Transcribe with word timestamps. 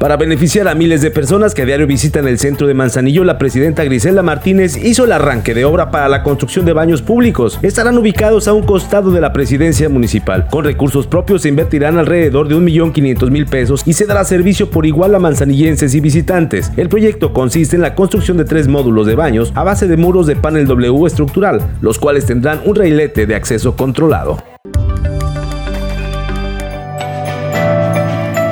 Para 0.00 0.16
beneficiar 0.16 0.66
a 0.66 0.74
miles 0.74 1.02
de 1.02 1.10
personas 1.10 1.52
que 1.52 1.60
a 1.60 1.66
diario 1.66 1.86
visitan 1.86 2.26
el 2.26 2.38
centro 2.38 2.66
de 2.66 2.72
Manzanillo, 2.72 3.22
la 3.22 3.36
presidenta 3.36 3.84
Grisela 3.84 4.22
Martínez 4.22 4.82
hizo 4.82 5.04
el 5.04 5.12
arranque 5.12 5.52
de 5.52 5.66
obra 5.66 5.90
para 5.90 6.08
la 6.08 6.22
construcción 6.22 6.64
de 6.64 6.72
baños 6.72 7.02
públicos. 7.02 7.58
Estarán 7.60 7.98
ubicados 7.98 8.48
a 8.48 8.54
un 8.54 8.62
costado 8.62 9.10
de 9.10 9.20
la 9.20 9.34
presidencia 9.34 9.90
municipal. 9.90 10.46
Con 10.50 10.64
recursos 10.64 11.06
propios 11.06 11.42
se 11.42 11.50
invertirán 11.50 11.98
alrededor 11.98 12.48
de 12.48 12.56
1.500.000 12.56 13.46
pesos 13.46 13.82
y 13.84 13.92
se 13.92 14.06
dará 14.06 14.24
servicio 14.24 14.70
por 14.70 14.86
igual 14.86 15.14
a 15.14 15.18
manzanillenses 15.18 15.94
y 15.94 16.00
visitantes. 16.00 16.72
El 16.78 16.88
proyecto 16.88 17.34
consiste 17.34 17.76
en 17.76 17.82
la 17.82 17.94
construcción 17.94 18.38
de 18.38 18.46
tres 18.46 18.68
módulos 18.68 19.06
de 19.06 19.16
baños 19.16 19.52
a 19.54 19.64
base 19.64 19.86
de 19.86 19.98
muros 19.98 20.26
de 20.26 20.34
panel 20.34 20.66
W 20.66 21.06
estructural, 21.06 21.60
los 21.82 21.98
cuales 21.98 22.24
tendrán 22.24 22.62
un 22.64 22.74
railete 22.74 23.26
de 23.26 23.34
acceso 23.34 23.76
controlado. 23.76 24.38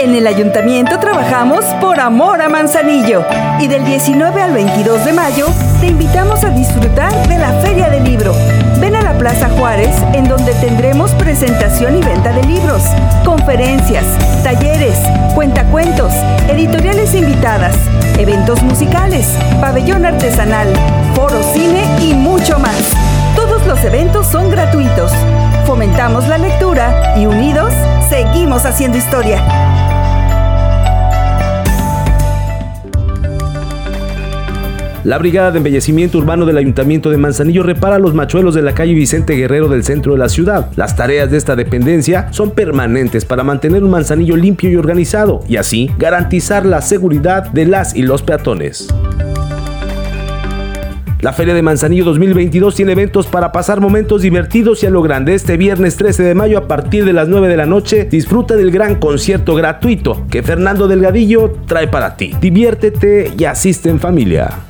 En 0.00 0.14
el 0.14 0.26
ayuntamiento 0.26 0.98
trabajamos 0.98 1.62
por 1.78 2.00
amor 2.00 2.40
a 2.40 2.48
Manzanillo 2.48 3.22
y 3.58 3.68
del 3.68 3.84
19 3.84 4.40
al 4.40 4.54
22 4.54 5.04
de 5.04 5.12
mayo 5.12 5.46
te 5.78 5.88
invitamos 5.88 6.42
a 6.42 6.48
disfrutar 6.48 7.12
de 7.28 7.36
la 7.36 7.52
Feria 7.60 7.90
del 7.90 8.04
Libro. 8.04 8.32
Ven 8.80 8.96
a 8.96 9.02
la 9.02 9.18
Plaza 9.18 9.50
Juárez 9.50 9.94
en 10.14 10.26
donde 10.26 10.54
tendremos 10.54 11.10
presentación 11.16 11.98
y 11.98 12.00
venta 12.00 12.32
de 12.32 12.42
libros, 12.44 12.82
conferencias, 13.26 14.06
talleres, 14.42 14.98
cuentacuentos, 15.34 16.14
editoriales 16.48 17.14
invitadas, 17.14 17.76
eventos 18.18 18.62
musicales, 18.62 19.26
pabellón 19.60 20.06
artesanal, 20.06 20.68
foro 21.14 21.42
cine 21.52 21.84
y 22.00 22.14
mucho 22.14 22.58
más. 22.58 22.96
Todos 23.36 23.66
los 23.66 23.84
eventos 23.84 24.26
son 24.26 24.48
gratuitos. 24.50 25.12
Fomentamos 25.66 26.26
la 26.26 26.38
lectura 26.38 27.14
y 27.18 27.26
unidos 27.26 27.74
seguimos 28.08 28.64
haciendo 28.64 28.96
historia. 28.96 29.89
La 35.02 35.16
Brigada 35.16 35.50
de 35.50 35.58
Embellecimiento 35.58 36.18
Urbano 36.18 36.44
del 36.44 36.58
Ayuntamiento 36.58 37.08
de 37.08 37.16
Manzanillo 37.16 37.62
repara 37.62 37.98
los 37.98 38.12
machuelos 38.12 38.54
de 38.54 38.60
la 38.60 38.74
calle 38.74 38.92
Vicente 38.92 39.34
Guerrero 39.34 39.68
del 39.68 39.82
centro 39.82 40.12
de 40.12 40.18
la 40.18 40.28
ciudad. 40.28 40.70
Las 40.76 40.94
tareas 40.94 41.30
de 41.30 41.38
esta 41.38 41.56
dependencia 41.56 42.30
son 42.32 42.50
permanentes 42.50 43.24
para 43.24 43.42
mantener 43.42 43.82
un 43.82 43.90
Manzanillo 43.90 44.36
limpio 44.36 44.68
y 44.68 44.76
organizado 44.76 45.40
y 45.48 45.56
así 45.56 45.90
garantizar 45.96 46.66
la 46.66 46.82
seguridad 46.82 47.50
de 47.50 47.64
las 47.64 47.96
y 47.96 48.02
los 48.02 48.22
peatones. 48.22 48.88
La 51.22 51.32
Feria 51.32 51.54
de 51.54 51.62
Manzanillo 51.62 52.04
2022 52.04 52.74
tiene 52.74 52.92
eventos 52.92 53.26
para 53.26 53.52
pasar 53.52 53.80
momentos 53.80 54.20
divertidos 54.20 54.82
y 54.82 54.86
a 54.86 54.90
lo 54.90 55.00
grande. 55.00 55.34
Este 55.34 55.56
viernes 55.56 55.96
13 55.96 56.22
de 56.22 56.34
mayo 56.34 56.58
a 56.58 56.68
partir 56.68 57.06
de 57.06 57.14
las 57.14 57.28
9 57.28 57.48
de 57.48 57.56
la 57.56 57.66
noche 57.66 58.04
disfruta 58.04 58.54
del 58.54 58.70
gran 58.70 58.96
concierto 58.96 59.54
gratuito 59.54 60.26
que 60.30 60.42
Fernando 60.42 60.88
Delgadillo 60.88 61.52
trae 61.66 61.88
para 61.88 62.16
ti. 62.16 62.34
Diviértete 62.40 63.32
y 63.36 63.44
asiste 63.44 63.88
en 63.88 64.00
familia. 64.00 64.69